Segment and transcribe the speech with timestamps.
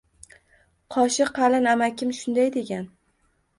[0.95, 2.91] Qoshi qalin amakim shunday degan